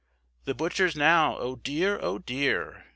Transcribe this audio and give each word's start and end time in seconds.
The 0.45 0.55
butchers 0.55 0.95
now, 0.95 1.37
oh 1.37 1.55
dear! 1.57 1.99
oh 2.01 2.17
dear! 2.17 2.85